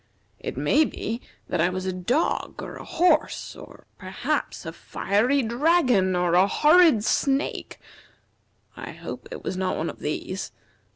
It 0.39 0.57
may 0.57 0.83
be 0.83 1.21
that 1.47 1.61
I 1.61 1.69
was 1.69 1.85
a 1.85 1.93
dog 1.93 2.63
or 2.63 2.75
a 2.75 2.83
horse, 2.83 3.55
or 3.55 3.85
perhaps 3.99 4.65
a 4.65 4.73
fiery 4.73 5.43
dragon 5.43 6.15
or 6.15 6.33
a 6.33 6.47
horrid 6.47 7.03
snake. 7.03 7.77
I 8.75 8.93
hope 8.93 9.27
it 9.29 9.43
was 9.43 9.57
not 9.57 9.77
one 9.77 9.91
of 9.91 9.99
these. 9.99 10.53